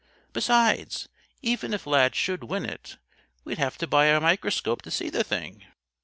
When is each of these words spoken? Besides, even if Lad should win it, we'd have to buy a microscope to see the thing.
Besides, 0.33 1.07
even 1.43 1.75
if 1.75 1.85
Lad 1.85 2.15
should 2.15 2.45
win 2.45 2.65
it, 2.65 2.97
we'd 3.43 3.59
have 3.59 3.77
to 3.77 3.85
buy 3.85 4.07
a 4.07 4.19
microscope 4.19 4.81
to 4.81 4.89
see 4.89 5.11
the 5.11 5.23
thing. 5.23 5.63